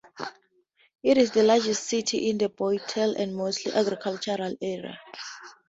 [1.03, 4.99] It is the largest city in the Bootheel, a mostly agricultural area.